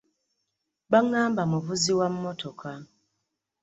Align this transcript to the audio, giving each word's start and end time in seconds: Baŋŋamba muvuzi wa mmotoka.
Baŋŋamba 0.91 1.43
muvuzi 1.51 1.91
wa 1.99 2.07
mmotoka. 2.13 2.71